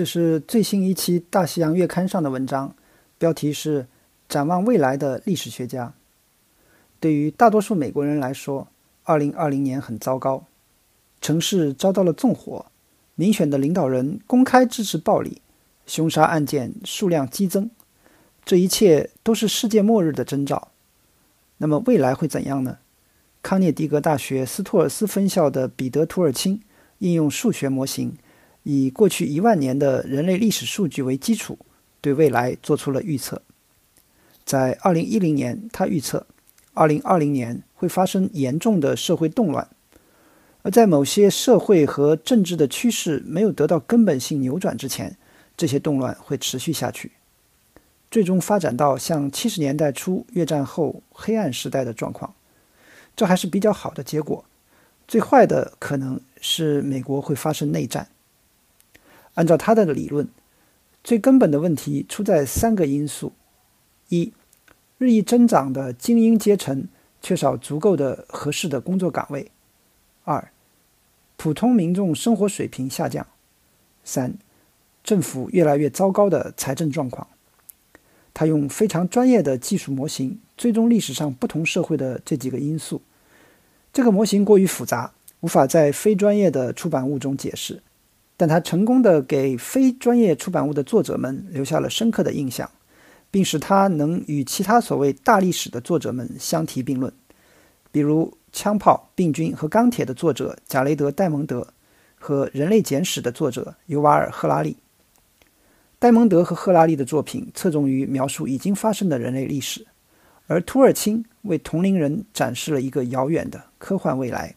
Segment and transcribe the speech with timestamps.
[0.00, 2.74] 这是最新一期《大西洋月刊》上的文章，
[3.18, 3.86] 标题是
[4.30, 5.92] “展望未来的历史学家”。
[6.98, 8.68] 对于大多数美国人来说
[9.04, 10.46] ，2020年很糟糕，
[11.20, 12.64] 城市遭到了纵火，
[13.14, 15.42] 民选的领导人公开支持暴力，
[15.84, 17.68] 凶杀案件数量激增，
[18.42, 20.68] 这一切都是世界末日的征兆。
[21.58, 22.78] 那么未来会怎样呢？
[23.42, 26.58] 康涅狄格大学斯托尔斯分校的彼得·图尔钦
[27.00, 28.16] 应用数学模型。
[28.62, 31.58] 以过去一万年的人类历史数据为基础，
[32.00, 33.42] 对未来做出了预测。
[34.44, 36.26] 在2010年，他预测
[36.74, 39.68] 2020年会发生严重的社会动乱，
[40.62, 45.16] 而在某些社会和政治的趋势没有得到根本性扭转之前，
[45.56, 47.12] 这些动乱会持续下去，
[48.10, 52.34] 最终发展到像70年代初越战后黑暗时代的状况。
[53.16, 54.44] 这还是比较好的结果。
[55.06, 58.08] 最坏的可能是美国会发生内战。
[59.40, 60.28] 按照他的理论，
[61.02, 63.32] 最根本的问题出在三个因素：
[64.10, 64.34] 一、
[64.98, 66.86] 日益增长的精英阶层
[67.22, 69.46] 缺少足够的合适的工作岗位；
[70.24, 70.52] 二、
[71.38, 73.24] 普通民众生活水平下降；
[74.04, 74.34] 三、
[75.02, 77.26] 政府越来越糟糕的财政状况。
[78.34, 83.00] 他用非常专业的技术模型追踪历史上不同社会的这几个因素。
[83.90, 87.82] 这个模型过于复杂，无法在非专业的出版物中解释。
[88.40, 92.70] 但他成功的给非专业出版物的作者们留下了深刻的印象，
[93.30, 97.12] 并使他能与其他所谓大历史的作者们相提并论，
[97.92, 101.74] 比如《枪炮、病菌和钢铁》的作者贾雷德·戴蒙德
[102.18, 104.78] 和《人类简史》的作者尤瓦尔·赫拉利。
[105.98, 109.86] 戴蒙德和赫拉利的作品侧重于描述已经发生的人类历史，
[110.46, 114.54] 而图尔钦为同龄人展示了一个遥远的科幻未来。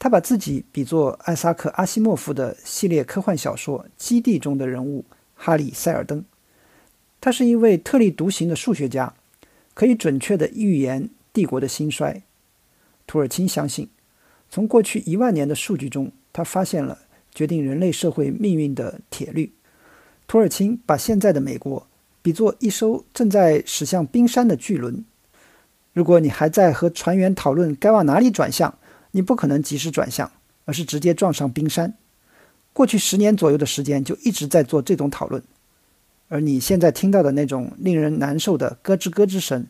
[0.00, 6.24] 他把自己比作艾萨克·阿西莫夫的系列科幻小说《基地》中的人物哈里·塞尔登。
[7.20, 9.12] 他是一位特立独行的数学家，
[9.74, 12.22] 可以准确地预言帝国的兴衰。
[13.06, 13.90] 图尔钦相信，
[14.48, 16.96] 从过去一万年的数据中，他发现了
[17.34, 19.52] 决定人类社会命运的铁律。
[20.26, 21.86] 图尔钦把现在的美国
[22.22, 25.04] 比作一艘正在驶向冰山的巨轮。
[25.92, 28.78] 如果你还在和船员讨论该往哪里转向，
[29.12, 30.30] 你不可能及时转向，
[30.64, 31.94] 而是直接撞上冰山。
[32.72, 35.42] 过去十年左右的时间就一直在做这种讨论，
[36.28, 39.66] 而你现在听到的那种令人难受的咯吱咯吱声，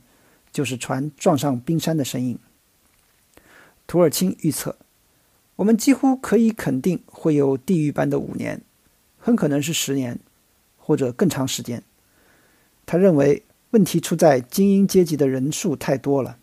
[0.52, 2.38] 就是船撞上冰山的声音。
[3.86, 4.76] 图尔钦预测，
[5.56, 8.60] 我们几乎可以肯定会有地狱般的五年，
[9.18, 10.18] 很可能是十年，
[10.76, 11.82] 或者更长时间。
[12.84, 16.36] 他认为问题出在精英阶级的人数太多了。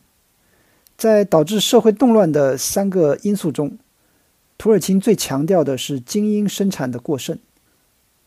[0.98, 3.78] 在导致社会动乱的三个因素中，
[4.58, 7.38] 土耳其最强调的是精英生产的过剩，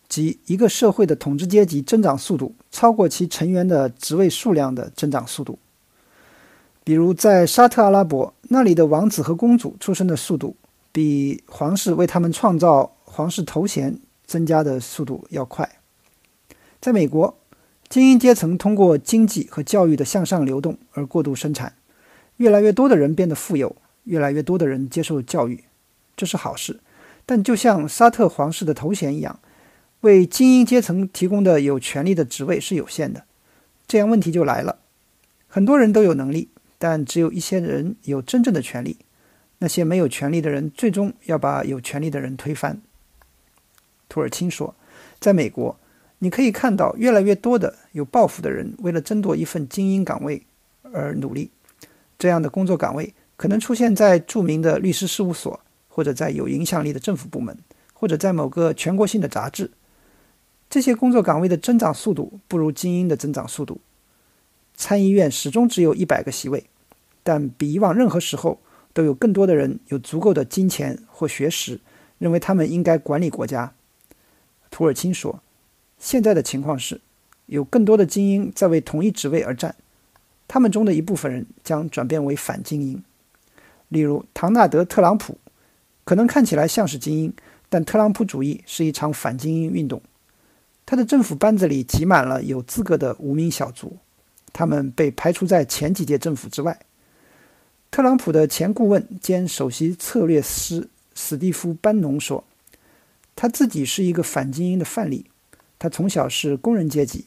[0.09, 5.59] 即一个社会的统治阶级增长速度超过其成员的职位数量的增长速度。
[6.85, 10.55] 比如，在沙特阿拉伯，那里的王子和公主出生的速度
[10.93, 15.69] 比皇室为他们创造皇室头衔增加的速度要快。
[16.81, 17.37] 在美国，
[17.89, 21.75] 精英阶层通过经济和教育的向上流动而过度生产。
[22.41, 25.63] 越来越多的人变得富有，越来越多的人接受教育，
[26.17, 26.81] 这是好事。
[27.27, 29.39] 但就像沙特皇室的头衔一样，
[30.01, 33.25] 为精英阶层提供的有权利的职位是有限的。
[33.87, 34.79] 这样问题就来了：
[35.49, 38.97] 很多人都有能力，但只有一些人有真正的权利。
[39.59, 42.81] 那些没有权利的人最终要把有权利的人推翻。
[44.09, 44.75] 图尔钦说，
[45.19, 45.79] 在美国，
[46.21, 50.43] 你可以看到越来越多的有抱负的人为了争夺一份精英岗位
[50.91, 51.51] 而努力。
[52.21, 55.59] 这样的工作岗位可能出现在著名的律师事务所，
[55.89, 57.57] 或者在有影响力的政府部门，
[57.95, 59.71] 或者在某个全国性的杂志。
[60.69, 63.81] 这些工作岗位的增长速度不如精英的增长速度。
[64.77, 66.67] 参议院始终只有一百个席位，
[67.23, 68.61] 但比以往任何时候
[68.93, 71.81] 都有更多的人有足够的金钱或学识，
[72.19, 73.73] 认为他们应该管理国家。
[74.71, 75.43] 图尔钦说
[75.99, 77.01] ：“现在的情况是，
[77.47, 79.75] 有更多的精英在为同一职位而战。”
[80.53, 83.01] 他们中的一部分人将转变为反精英，
[83.87, 85.39] 例如唐纳德·特朗普，
[86.03, 87.33] 可能看起来像是精英，
[87.69, 90.03] 但特朗普主义是一场反精英运动。
[90.85, 93.97] 他的政府班子里挤满了有资格的无名小卒，
[94.53, 96.81] 他们被排除在前几届政府之外。
[97.93, 102.43] 特朗普的前顾问兼首席策略师史蒂夫·班农说
[103.37, 105.27] ：“他自己是一个反精英的范例。
[105.79, 107.27] 他从小是工人阶级，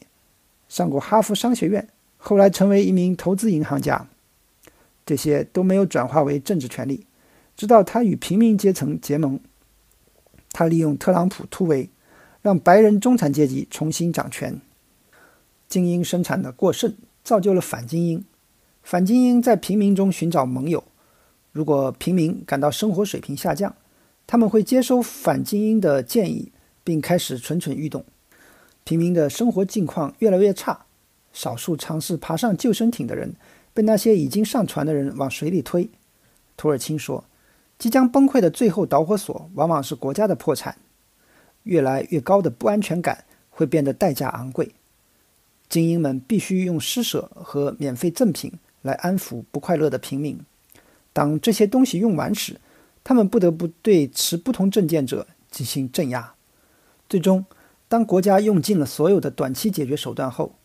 [0.68, 1.88] 上过哈佛商学院。”
[2.26, 4.08] 后来成为一名投资银行家，
[5.04, 7.06] 这些都没有转化为政治权利，
[7.54, 9.38] 直到他与平民阶层结盟。
[10.50, 11.90] 他利用特朗普突围，
[12.40, 14.58] 让白人中产阶级重新掌权。
[15.68, 18.24] 精英生产的过剩造就了反精英，
[18.82, 20.82] 反精英在平民中寻找盟友。
[21.52, 23.76] 如果平民感到生活水平下降，
[24.26, 26.50] 他们会接收反精英的建议，
[26.82, 28.02] 并开始蠢蠢欲动。
[28.82, 30.86] 平民的生活境况越来越差，
[31.34, 33.34] 少数尝试爬上救生艇的人
[33.74, 35.90] 被那些已经上船的人往水里推。
[36.56, 37.24] 图尔钦说
[37.78, 40.78] ：“即将崩溃的最后导火索往往是国家的破产。
[41.64, 44.72] 越来越高的不安全感会变得代价昂贵。
[45.68, 50.38] 精英们必须用施舍和免费赠品来安抚不快乐的平民。
[51.12, 52.58] 当这些东西用完时，
[53.02, 56.32] 他们不得不对持不同政见者进行镇压。
[57.08, 57.44] 最终。”
[57.86, 60.56] 当国家用尽了所有的短期解决手段后，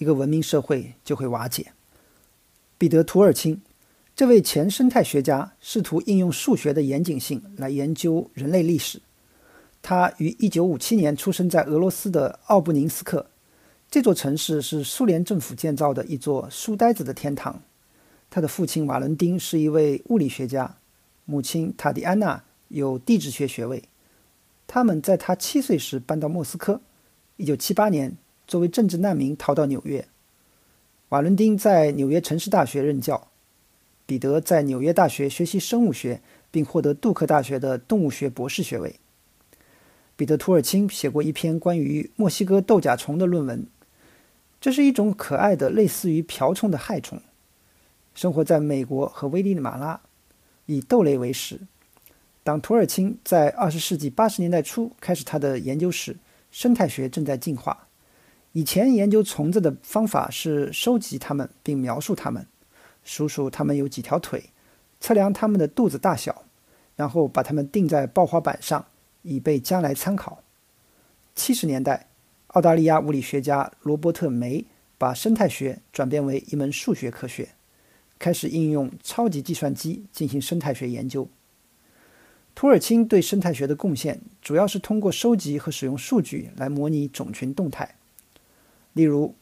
[0.00, 1.72] 一个文明社会就会瓦解。
[2.78, 3.60] 彼得·图尔钦
[4.16, 9.02] 这位前生态学家试图应用数学的严谨性来研究人类历史。
[9.82, 13.26] 他于1957年出生在俄罗斯的奥布宁斯克，
[13.90, 17.62] 这座城市是苏联政府建造的一座书呆子的天堂。
[18.30, 20.76] 他的父亲瓦伦丁是一位物理学家，
[21.26, 23.84] 母亲塔迪安娜有地质学学位。
[24.66, 26.80] 他们在他七岁时搬到莫斯科。
[27.36, 28.16] 一九七八年，
[28.50, 30.04] 作为政治难民逃到纽约。
[31.10, 33.28] 瓦伦丁在纽约城市大学任教，
[34.06, 36.20] 彼得在纽约大学学习生物学，
[36.50, 38.96] 并获得杜克大学的动物学博士学位。
[40.16, 43.64] 彼得·图尔钦写过一篇关于墨西哥豆甲虫的论文。
[44.60, 47.22] 这是一种可爱的类似于瓢虫的害虫，
[48.16, 50.00] 生活在美国和危地马拉，
[50.66, 51.60] 以豆类为食。
[52.42, 56.16] 当图尔钦在二十世纪八十年代初开始他的研究时，
[56.50, 57.86] 生态学正在进化。
[58.52, 62.46] 以前研究虫子的方法是收集它们并描述它们，
[63.04, 64.50] 数数它们有几条腿，
[64.98, 66.44] 测量它们的肚子大小，
[66.96, 68.86] 然后把它们钉在爆花板上，
[69.22, 70.42] 以备将来参考。
[71.36, 72.08] 七十年代，
[72.48, 74.64] 澳大利亚物理学家罗伯特梅
[74.98, 77.50] 把生态学转变为一门数学科学，
[78.18, 81.28] 开始应用超级计算机进行生态学研究。
[82.56, 87.94] 图尔钦对生态学的贡献主要是通过收集和使用数据来模拟种群动态，
[88.92, 89.34] 例如，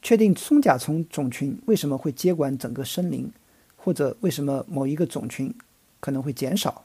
[0.00, 3.30] 确定松甲虫种群为什么会接管整个森林，
[3.76, 5.54] 或者为什么某一个种群
[6.00, 6.84] 可能会减少。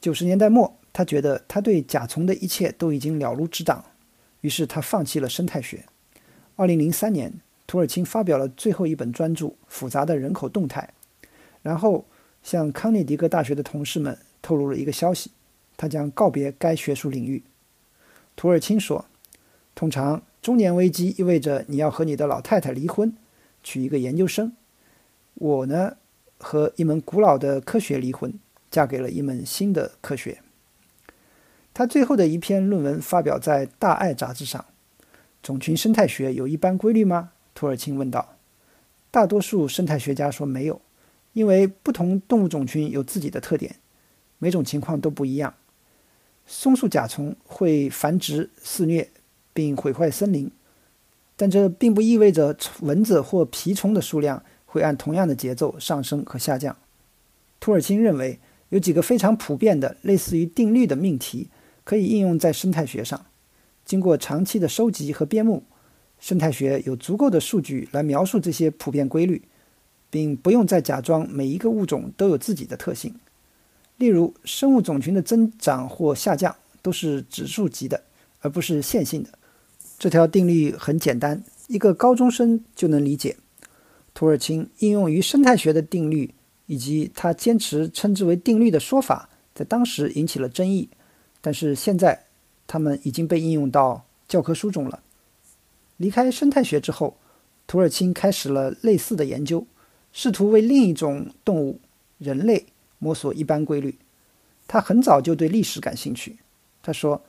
[0.00, 3.84] 九十年代末，他觉得他对甲虫的一切都已经了如指掌，
[4.40, 5.84] 于是他放弃了生态学。
[6.56, 7.32] 二零零三年，
[7.66, 10.92] 图尔钦发表了最后一本专著《复杂的人口动态》，
[11.62, 12.04] 然后。
[12.42, 15.30] 向康涅狄格大学的同事们透露了一个消息：
[15.76, 17.42] 他将告别该学术领域。
[18.34, 19.04] 图尔钦说
[19.76, 23.14] ：“通常，中年危机意味着你要和你的老太太离婚，
[23.62, 24.52] 娶一个研究生。
[25.34, 25.96] 我呢，
[26.38, 28.32] 和一门古老的科学离婚，
[28.70, 30.42] 嫁给了一门新的科学。”
[31.72, 34.64] 他最后的一篇论文发表在《大爱》杂志上。
[35.42, 37.32] 种群生态学有一般规律吗？
[37.54, 38.36] 图尔钦问道。
[39.10, 40.80] 大多数生态学家说没有。
[41.32, 43.76] 因为不同动物种群有自己的特点，
[44.38, 45.54] 每种情况都不一样。
[46.44, 49.08] 松树甲虫会繁殖肆虐
[49.52, 50.50] 并毁坏森林，
[51.36, 56.76] 但这并不意味着蚊子或蜱虫的数量会按同样的节奏上升和下降。
[57.58, 58.38] 图尔钦认为
[58.70, 61.48] 有几个非常普遍的类似于定律的命题
[61.84, 63.26] 可以应用在生态学上。
[63.84, 65.64] 经过长期的收集和编目，
[66.18, 69.42] 生态学有足够的数据来描述这些普遍规律。
[70.12, 73.14] 并不用再假装每一个物种都有自己的特性，
[73.96, 78.02] 例如生物种群的增长或下降都是指数级的，
[78.40, 79.30] 而不是线性的。
[80.00, 83.36] 这条定律很简单，一个高中生就能理解。
[84.14, 86.32] 图尔钦应用于生态学的定律，
[86.64, 90.88] 以及他坚持称之为定律的说法，在当时引起了争议，
[91.42, 92.24] 但是现在
[92.66, 95.02] 他们已经被应用到教科书中了。
[95.98, 97.18] 离开生态学之后，
[97.66, 99.66] 图尔钦开始了类似的研究。
[100.14, 101.78] 试图为另一种动物——
[102.16, 102.64] 人类
[102.98, 103.98] 摸索一般规律。
[104.66, 106.38] 他很早就对历史感兴趣。
[106.82, 107.22] 他说：“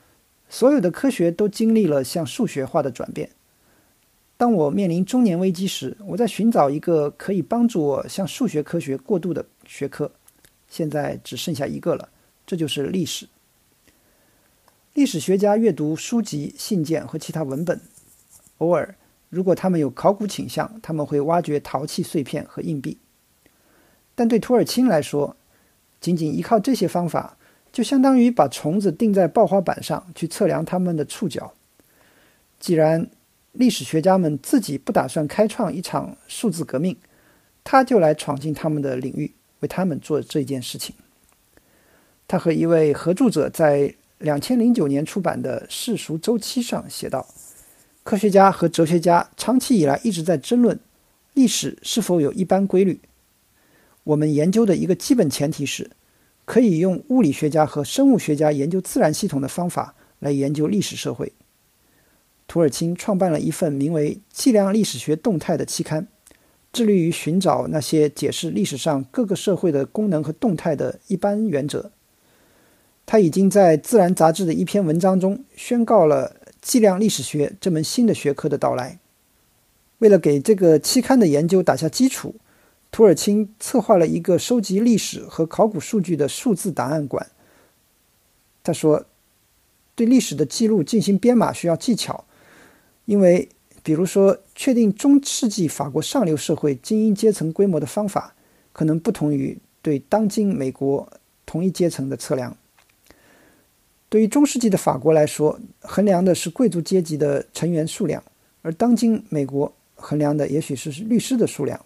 [0.52, 3.30] 所有的科学都经历了向数学化的转变。
[4.36, 10.12] 当我面临中年危机时，我在寻找一个可以帮助我向数学科学过渡的学科。
[10.68, 12.10] 现在只剩下一个了，
[12.46, 13.30] 这就是历史。
[14.94, 17.80] 历史学家阅读书籍、信件和其他文本，
[18.58, 18.94] 偶尔。”
[19.32, 22.98] 如果他们有考古倾向，他们会挖掘陶器碎片和硬币。
[24.14, 25.38] 但对图尔钦来说，
[26.02, 27.38] 仅仅依靠这些方法，
[27.72, 31.54] 就相当于把虫子钉在爆花板上去测量它们的触角。
[32.60, 33.10] 既然
[33.54, 36.96] 历史学家们自己不打算开创一场数字革命，
[37.64, 40.96] 他就来闯进他们的领域，为他们做这件事情。
[42.28, 47.28] 他和一位合著者在两千零九年出版的《世俗周期》上写道
[48.04, 50.80] ：“科学家和哲学家长期以来一直在争论
[51.34, 53.00] 历史是否有一般规律。
[54.04, 55.92] 我们研究的一个基本前提是，
[56.52, 61.32] 可以用物理学家和生物学家研究自然系统的方法来研究历史社会。”
[62.46, 66.10] 图尔钦创办了一份名为《计量历史学动态》的期刊，
[66.74, 71.92] 致力于寻找那些解释历史上各个社会的功能和动态的一般原则。
[73.06, 79.00] 他已经在《自然》杂志的一篇文章中宣告了计量历史学这门新的学科的到来。
[80.00, 82.36] 为了给这个期刊的研究打下基础，
[83.02, 87.32] 图尔钦策划了一个收集历史和考古数据的数字档案馆。
[88.62, 89.04] 他说
[89.96, 92.26] ：“对历史的记录进行编码需要技巧。”
[93.06, 93.50] 因为，
[93.82, 98.36] 比如说，确定中世纪法国上流社会精英阶层规模的方法，
[98.72, 101.12] 可能不同于对当今美国
[101.48, 102.56] 同一阶层的测量。
[104.10, 108.24] 对于中世纪的法国来说，衡量的是贵族阶级的成员数量，
[108.62, 111.84] 而当今美国衡量的也许是律师的数量。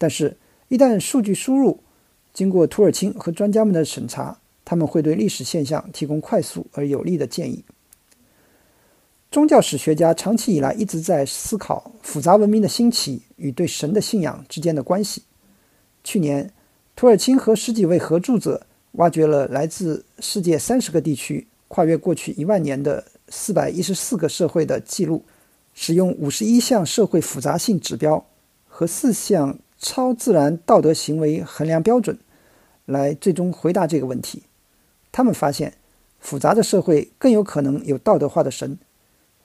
[0.00, 0.38] 但是，
[0.68, 1.78] 一旦数据输入
[2.32, 7.62] 经过土尔钦和专家们的审查，他们会对历史现象提供快速而有力的建议。
[9.30, 15.24] 宗教史学家长期以来一直在思考复杂文明的兴起与对神的信仰之间的关系。
[16.02, 16.50] 去年，
[16.96, 25.22] 土尔钦和十几位合著者挖掘了来自世界三十个地区、跨越过去一万年的四百一十四个社会的记录，
[25.74, 28.24] 使用五十一项社会复杂性指标
[28.66, 32.18] 和四项超自然道德行为衡量标准，
[32.84, 34.44] 来最终回答这个问题。
[35.10, 35.74] 他们发现，
[36.20, 38.78] 复杂的社会更有可能有道德化的神。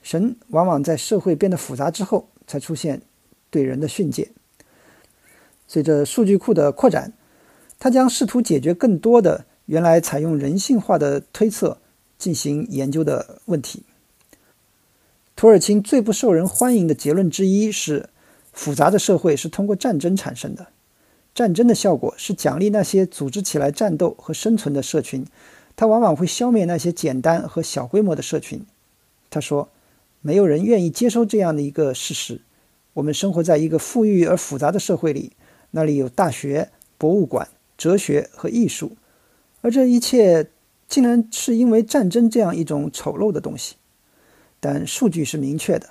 [0.02, 3.02] 神往往在社会变得复杂之后才出现
[3.50, 4.30] 对人的训诫。
[5.66, 7.12] 随着数据库的扩展，
[7.80, 11.78] 他将试图解决更多的原来采用人性化的推测
[12.18, 13.82] 进行研究的问题。
[15.34, 18.08] 土耳其最不受人欢迎的结论之一是：
[18.56, 20.66] 复杂的社会是通过战争产生的。
[21.32, 25.24] 战争的效果是奖励那些组织起来战斗和生存的社群，
[25.76, 28.66] 它往往会消灭那些简单和小规模的社群。
[29.30, 29.68] 他说。
[30.22, 32.40] 没有人愿意接受这样的一个事实：
[32.94, 35.30] 我们生活在一个富裕而复杂的社会里，
[35.70, 37.46] 那里有大学、博物馆、
[37.78, 38.96] 哲学和艺术，
[39.60, 40.50] 而这一切
[40.88, 43.76] 竟然是因为战争这样一种丑陋的东西。
[44.58, 45.90] 但数据是明确的：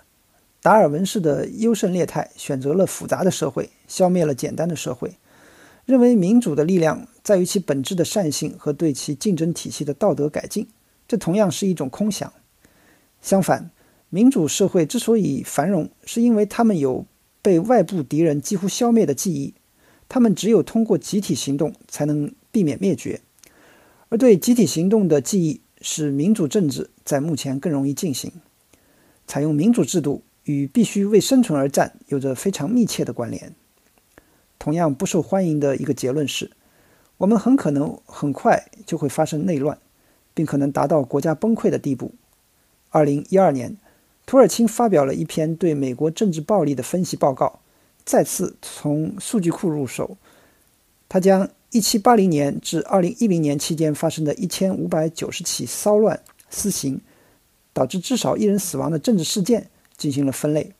[0.65, 5.15] 达尔文式的优胜劣汰选择了复杂的社会，消灭了简单的社会，
[5.85, 10.67] 认为民主的力量在于其本质的善性和对其竞争体系的道德改进。
[11.07, 12.33] 这同样是一种空想。
[13.21, 13.69] 相反。
[14.09, 17.05] 民主社会之所以繁荣，是因为他们有
[17.43, 19.53] 被外部敌人几乎消灭的记忆。
[20.09, 23.21] 他们只有通过集体行动才能避免灭绝，
[24.09, 28.31] 而对集体行动的记忆使民主政治在目前更容易进行。
[29.27, 33.53] 采用民主制度与必须为生存而战有着非常密切的关联。
[34.57, 36.49] 同样不受欢迎的一个结论是，
[37.17, 39.77] 我们很可能很快就会发生内乱，
[40.33, 42.15] 并可能达到国家崩溃的地步。
[42.89, 43.77] 二零一二年。
[44.27, 47.59] 土尔钦发表了一篇对美国政治暴力的分析报告，
[48.03, 50.17] 再次从数据库入手。
[51.07, 56.99] 他将1780年至2010年期间发生的一千五百九十起骚乱、私刑，
[57.71, 60.73] 导致至少一人死亡的政治事件进行了分类。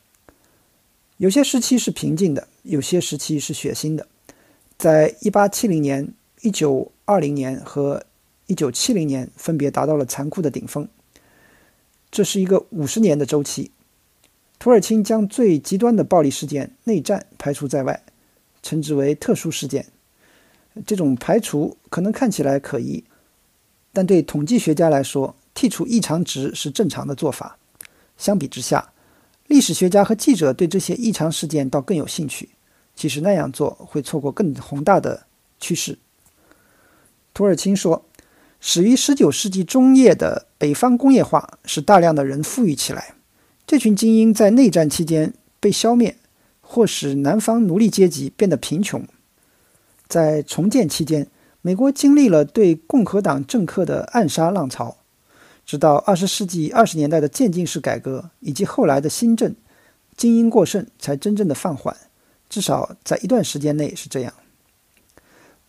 [1.17, 4.07] 有些时期是平静的，有些时期是血腥的。
[4.77, 8.05] 在1870年、1920年和
[8.47, 10.87] 1970年，分别达到了残酷的顶峰。
[12.11, 13.71] 这是一个五十年的周期。
[14.59, 18.03] 土耳其将最极端的暴力事件——内战排除在外，
[18.61, 19.85] 称之为特殊事件。
[20.85, 23.03] 这种排除可能看起来可疑，
[23.93, 27.57] 但对统计学家来说，剔除异常值是正常的做法。
[28.17, 28.91] 相比之下，
[29.47, 32.49] 历史学家和记者对这些异常事件倒更有兴趣。
[32.95, 35.25] 其实那样做会错过更宏大的
[35.59, 35.97] 趋势。
[37.33, 38.05] 土耳其说。
[38.67, 43.13] 始于19世纪中叶的北方工业化使大量的人富裕起来，
[43.67, 46.15] 这群精英在内战期间被消灭，
[46.61, 49.05] 或使南方奴隶阶级变得贫穷。
[50.07, 51.27] 在重建期间，
[51.61, 54.97] 美国经历了对共和党政客的暗杀浪潮，
[55.65, 59.55] 直到二十世纪二十年代的渐进式改革以及后来的新政，
[60.15, 61.95] 精英过剩才真正的放缓，
[62.49, 64.33] 至少在一段时间内是这样。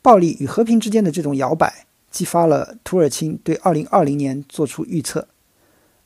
[0.03, 1.87] 暴力与和平之间的这种摇摆。
[2.09, 5.29] 激发了土耳其对二零二零年做出预测。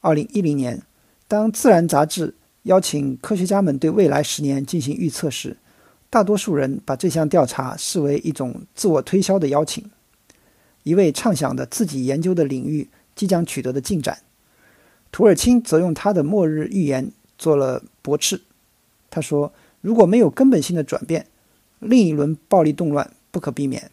[0.00, 0.82] 二零一零年，
[1.28, 5.56] 当《自然》杂志邀请科学家们对未来十年进行预测时，
[6.09, 9.88] 大多数人把这项调查视为一种自我推销的邀请。
[10.82, 12.88] 一位畅想的自己研究的领域
[13.21, 14.23] 即将取得的进展。
[15.12, 18.41] 图尔钦则用他的末日预言做了驳斥。
[19.11, 21.27] 他说：“如果没有根本性的转变，
[21.81, 23.91] 另一轮暴力动乱不可避免。”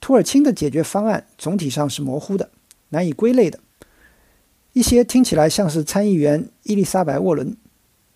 [0.00, 2.48] 图尔钦的解决方案总体上是模糊的、
[2.88, 3.60] 难以归类的。
[4.72, 7.54] 一些听起来像是参议员伊丽莎白·沃伦，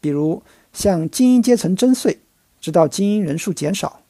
[0.01, 2.21] 比如向精英阶层征税，
[2.59, 4.01] 直到精英人数减少；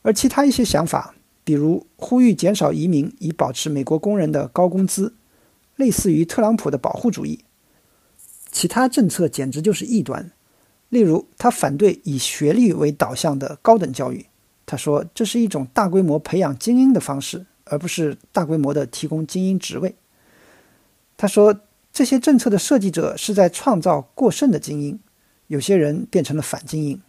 [0.00, 1.14] 而其他一些想法，
[1.48, 5.14] 比如呼吁减少移民以保持美国工人的高工资，
[5.76, 7.42] 类似于特朗普的保护主义。
[8.52, 10.30] 其他政策简直就是异端。
[10.90, 14.26] 例如，他反对以学历为导向的高等教育。
[14.66, 19.94] 他说，这是一种大规模培养精英的方式，而不是大规模的提供精英职位。
[21.16, 21.58] 他说，
[21.90, 25.00] 这些政策的设计者是在创造过剩的精英，
[25.46, 27.00] 有些人变成了反精英。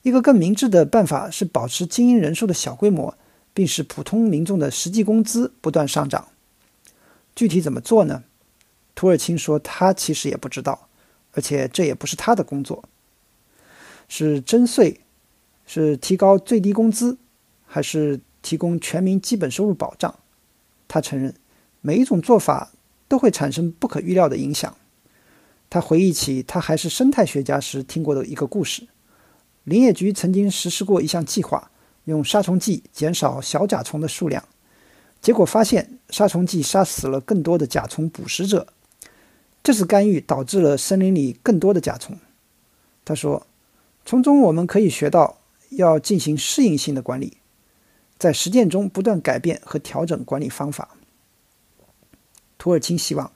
[0.00, 3.14] 一个更明智的办法是保持精英人数的小规模，
[3.52, 6.28] 并使普通民众的实际工资不断上涨。
[7.34, 8.24] 具体怎么做呢？
[8.94, 10.88] 土尔钦说，他其实也不知道。
[11.32, 12.82] 而且这也不是他的工作，
[14.08, 14.98] 是征税，
[15.64, 17.18] 是提高最低工资，
[17.64, 20.12] 还是提供全民基本收入保障？
[20.88, 21.32] 他承认，
[21.80, 22.72] 每一种做法
[23.06, 24.76] 都会产生不可预料的影响。
[25.70, 28.88] 他回忆起他还是生态学家时听过的一个故事：
[29.62, 31.69] 林业局曾经实施过一项计划，
[32.10, 34.44] 用杀虫剂减少小甲虫的数量，
[35.22, 38.66] 结果发现杀虫剂杀死了更多的甲虫捕食者。
[39.62, 42.18] 这次干预导致了森林里更多的甲虫。
[43.04, 43.46] 他说
[44.04, 45.38] ：“从中我们可以学到
[45.70, 47.36] 要进行适应性的管理，
[48.18, 50.96] 在实践中不断改变和调整管理方法。”
[52.58, 53.30] 图尔钦希望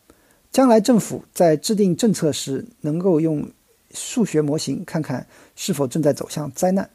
[0.50, 3.50] 将来政府在制定政策时能够用
[3.92, 6.90] 数学模型看看是否正在走向灾难。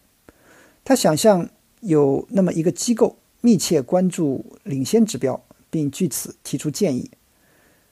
[0.84, 1.50] 他想象
[1.82, 7.12] 有那么一个机构密切关注领先指标，并据此提出建议。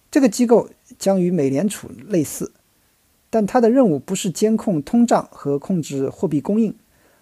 [0.09, 0.69] 这个机构。
[0.97, 2.53] 将与美联储类似，
[3.29, 6.73] 但它的任务不是监控通胀和控制货币供应，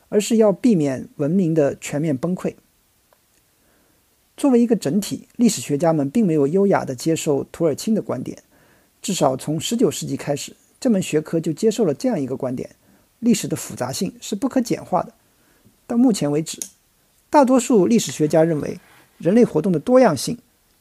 [0.07, 2.53] 而是要避免文明的全面崩溃。
[4.37, 8.43] 作为一个整体，历史学家们并没有优雅地接受图尔钦的观点。
[9.01, 12.75] 至少从19世纪开始，这门学科就接受了这样一个观点：
[13.19, 15.11] 历史的复杂性是不可简化的。
[15.87, 16.59] 到目前为止，
[17.29, 18.79] 大多数历史学家认为，
[19.17, 20.37] 人类活动的多样性。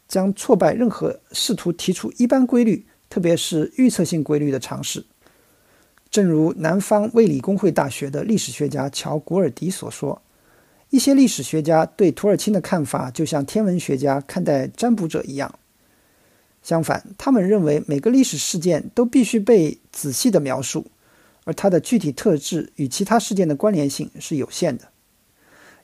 [0.07, 5.07] 将挫败任何试图提出一般规律，特别是预测性规律的尝试。
[6.11, 10.21] 正如南方卫理公会大学的历史学家乔·古尔迪所说
[10.91, 15.59] ：“一些历史学家对图尔钦的看法，就像天文学家看待占卜者一样。
[16.63, 20.87] 相反，他们认为每个历史事件都必须被仔细的描述，
[21.45, 24.91] 而它的具体特质与其他事件的关联性是有限的。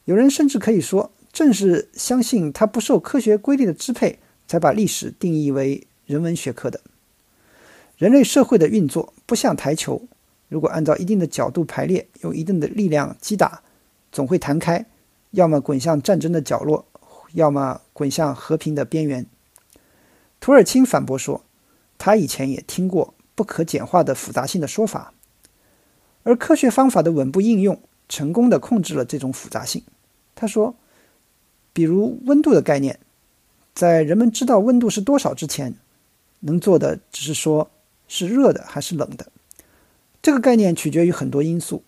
[0.05, 6.81] 有人甚至可以说。”正是相信它不受科学规律的支配，才把历史定义为人文学科的。
[7.97, 10.03] 人类社会的运作不像台球，
[10.49, 13.63] 如果按照一定的角度排列，用一定的力量击打，
[14.11, 14.85] 总会弹开，
[15.31, 16.85] 要么滚向战争的角落，
[17.35, 19.25] 要么滚向和平的边缘。
[20.41, 21.45] 图尔钦反驳说，
[21.97, 25.15] 他以前也听过不可简化的复杂性的说法，
[26.25, 29.83] 而科学方法的稳步应用，成功的控制了这种复杂性。
[30.35, 30.77] 他说。
[31.73, 32.99] 比如温度的概念，
[33.73, 35.77] 在人们知道温度是多少之前，
[36.41, 37.71] 能做的只是说
[38.09, 39.31] 是热的还是冷的。
[40.21, 41.85] 这个概念取决于很多因素，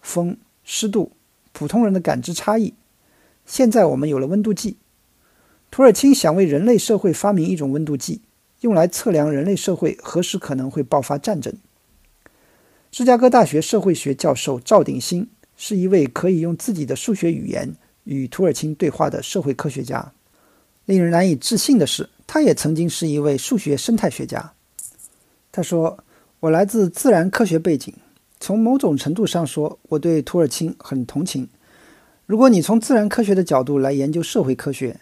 [0.00, 1.10] 风、湿度、
[1.52, 2.74] 普通人的感知差异。
[3.44, 4.76] 现在我们有了温度计，
[5.68, 8.20] 图尔钦想为人类社会发明一种温度计，
[8.60, 11.52] 用来测量人类社会何时可能会爆发战争。
[12.92, 17.74] 芝加哥大学社会学教授赵鼎新是一位可以用自己的数学语言。
[18.04, 20.12] 与图尔钦对话的社会科学家，
[20.84, 24.52] 令人难以置信的是，他也曾经是一位数学生态学家。
[25.50, 26.04] 他说
[26.40, 27.94] ：“我来自自然科学背景，
[28.38, 31.48] 从某种程度上说，我对图尔钦很同情。
[32.26, 35.00] 如果你从自然科学的角度来研究社会科学，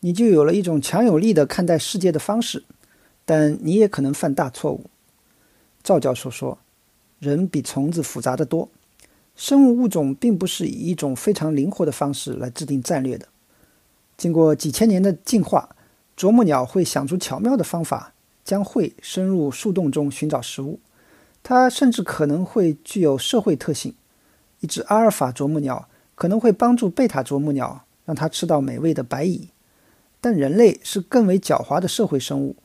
[0.00, 2.62] 你就有了一种强有力的看待世界的方式，
[3.24, 4.90] 但你也可能犯大错误。”
[5.82, 6.58] 赵教授说
[7.20, 8.68] ：“人比虫子复杂的多。”
[9.36, 13.28] 生物物种并不是以一种非常灵活的方式来制定战略的。
[14.16, 15.74] 经过几千年的进化，
[16.16, 20.78] 啄木鸟会想出巧妙的方法，将喙伸入树洞中寻找食物。
[21.42, 23.94] 它甚至可能会具有社会特性。
[24.60, 29.48] 一只阿尔法啄木鸟可能会帮助贝塔啄木鸟，让它吃到美味的白蚁。
[30.20, 32.56] 但人类是更为狡猾的社会生物。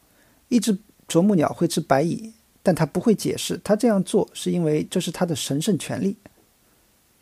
[0.47, 0.77] 一只
[1.07, 2.31] 啄木鸟会吃白蚁，
[2.63, 6.15] 但它不会解释它这样做是因为这是它的神圣权利。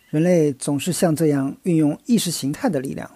[0.09, 3.11] 人类总是像这样运用意识形态的力量，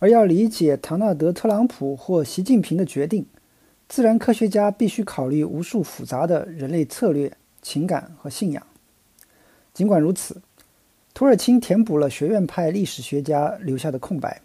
[0.00, 3.24] 而要理解唐纳德·特朗普或习近平的决定，
[3.88, 8.66] 自然科学家必须考虑无数复杂的人类策略、情感和信仰。
[9.72, 10.42] 尽管如此，
[11.14, 14.42] 图尔钦填补了学院派历史学家留下的空白。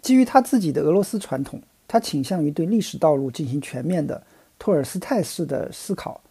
[0.00, 4.24] 基于他自己的俄罗斯传统，他倾向于对历史道路进行全面的
[4.56, 6.22] 托尔斯泰式的思考。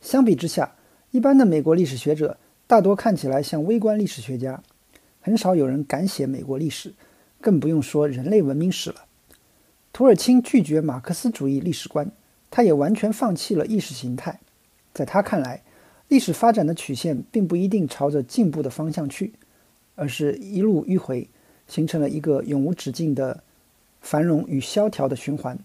[0.00, 0.74] 相比之下，
[1.12, 2.36] 一般的美国历史学者
[2.66, 4.62] 大多看起来像微观历史学家，
[5.20, 6.94] 很少有人敢写美国历史。
[7.38, 9.04] 更不用说人类文明史了。
[9.92, 12.10] 图尔钦拒绝马克思主义历史观，
[12.50, 14.40] 他也完全放弃了意识形态。
[14.92, 15.62] 在他看来，
[16.08, 19.34] 历史发展的曲线并不一定朝着进步的方向去，
[19.94, 21.28] 而是一路迂回，
[21.68, 23.44] 形成了一个永无止境的
[24.00, 25.56] 繁荣与萧条的循环。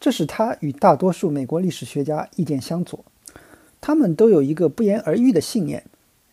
[0.00, 3.04] 这使他与大多数美国历史学家意见相左。
[3.82, 5.84] 他们都有一个不言而喻的信念，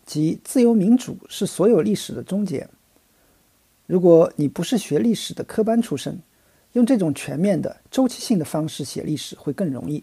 [0.06, 2.68] 即自由民主是所有历史的终结。
[3.86, 6.18] 如果你不是学历史的科班出身，
[6.72, 10.02] 用这种全面的周期性的方式写历史会更容易，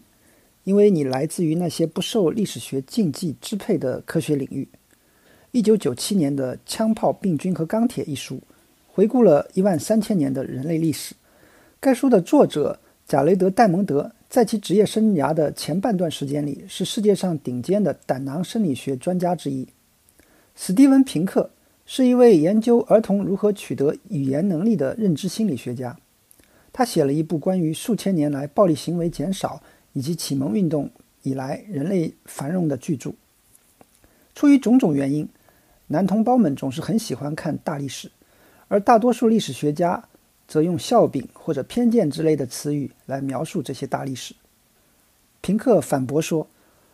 [0.64, 4.68] 因为你来自于那些不受历史学禁忌支配的科学领域。
[5.50, 8.40] 一九九七年的《枪炮、病菌和钢铁》一书，
[8.86, 11.14] 回顾了一万三千年的人类历史。
[11.78, 19.66] 该书的作者贾雷德·戴蒙德在其职业生涯的前半段时间里，是世界上顶尖的胆囊生理学专家之一。
[20.54, 21.50] 史蒂文·平克。
[21.84, 25.98] 是一位研究儿童如何取得语言能力的认知心理学家，
[26.72, 29.60] 他写了一部关于数千年来暴力行为减少
[29.92, 30.88] 以及启蒙运动
[31.22, 33.10] 以来人类繁荣的巨著。
[34.34, 35.28] 出于种种原因，
[35.88, 38.10] 男同胞们总是很喜欢看大历史，
[38.68, 40.04] 而大多数历史学家
[40.46, 44.34] 则用笑柄或者偏见之类的词语来描述这些大历史。
[45.40, 46.48] 平克反驳说，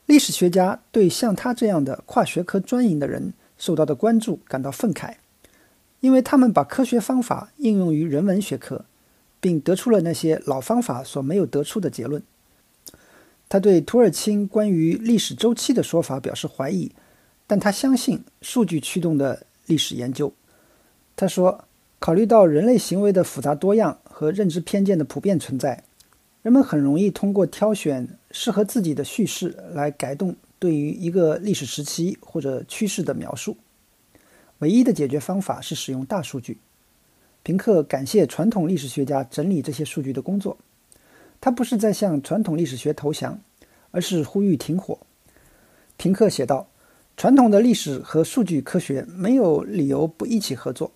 [0.06, 3.34] 历史学家对像他这样的跨学科专营的人。
[3.58, 5.16] 受到的关注感到愤慨，
[6.00, 8.84] 因为他们把科学方法应用于人文学科，
[9.40, 12.22] 并得出了那些老方法所没有得出的结论。
[13.48, 16.92] 他对图尔钦关于历史周期的说法表示怀疑，
[17.46, 20.32] 但他相信数据驱动的历史研究。
[21.16, 21.64] 他说
[21.98, 25.82] ：“考虑到人类行为的复杂多样和认知偏见的普遍存在，
[26.42, 33.56] 人们很容易通过挑选适合自己的叙事来改动。”对于一个历史时期或者趋势的描述，
[34.58, 36.58] 唯一的解决方法是使用大数据。
[37.44, 40.58] 平克感谢传统历史学家整理这些数据的工作。
[41.40, 43.40] 他不是在向传统历史学投降，
[43.92, 44.98] 而是呼吁停火。
[45.96, 46.68] 平克写道
[47.16, 50.90] ：“传统的历史和数据科学没有理由不一起合作。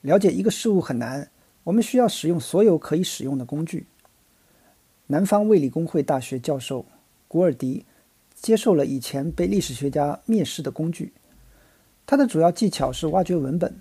[0.00, 1.30] 了解一个事物很难，
[1.64, 3.86] 我们需要使用所有可以使用的工具。”
[5.08, 6.86] 南方卫理公会大学教授
[7.28, 7.84] 古尔迪。
[8.44, 11.14] 接受了以前被历史学家蔑视的工具。
[12.04, 13.80] 他的主要技巧是挖掘文本，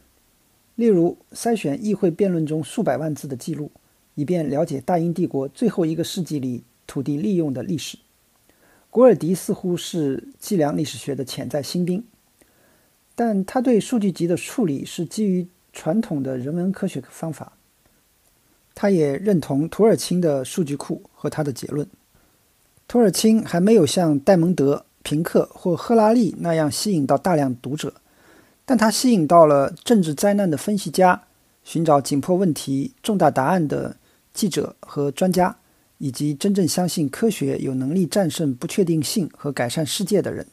[0.76, 3.70] 例如筛选议会辩论中数百万字的记录，
[4.16, 7.98] 以便了解大英帝国最后一个世纪里土地利用的历史。
[8.90, 12.02] 古尔迪似乎是计量历史学的潜在新兵，
[13.16, 17.58] 但他对数据集的处理是基于传统的人文科学方法。
[18.74, 21.86] 他也认同图尔钦的数据库和他的结论。
[22.88, 27.94] 托尔钦还没有像戴蒙德、平克或赫拉利那样吸引到大量读者，
[28.66, 31.24] 但他吸引到了政治灾难的分析家、
[31.64, 33.98] 寻找紧迫问题、重大答案的
[34.34, 35.56] 记者和专家，
[35.98, 40.46] 以及真正相信科学有能力战胜不确定性和改善世界的人。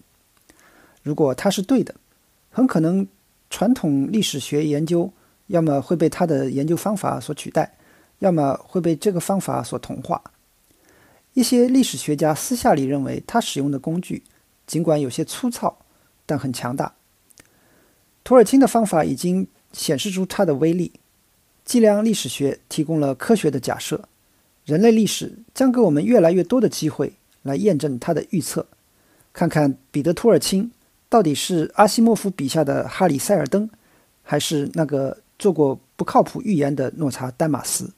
[1.03, 1.95] 如果他是对的，
[2.51, 3.07] 很可能
[3.51, 5.13] 传统历史学研究
[5.49, 7.77] 要么会被他的研究方法所取代，
[8.21, 10.23] 要么会被这个方法所同化。
[11.35, 14.23] 一些历史学家私下里认为，他使用的工具
[14.67, 15.79] 尽管有些粗糙，
[16.27, 16.95] 但很强大。
[18.23, 20.93] 图尔钦的方法已经显示出它的威力。
[21.65, 24.09] 计量历史学提供了科学的假设，
[24.65, 28.67] 人类历史将给我们越来越多的机会来验证他的预测。
[29.33, 30.71] 看看彼得·托尔钦
[31.09, 33.71] 到底是阿西莫夫笔下的哈里·塞尔登，
[34.23, 37.93] 还是那个做过不靠谱预言的诺查丹马斯。